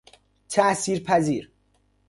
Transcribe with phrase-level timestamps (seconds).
[0.49, 1.51] تأثیر پذیر